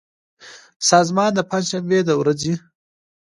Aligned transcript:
سازمان 0.89 1.29
د 1.35 1.39
پنجشنبې 1.49 1.99
د 2.07 2.09
ورځې 2.21 2.53